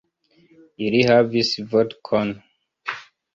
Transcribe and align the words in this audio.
Ili 0.85 1.01
havis 1.09 1.51
vodkon. 1.75 2.33